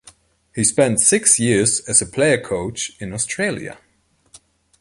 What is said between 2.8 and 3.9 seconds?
in Australia.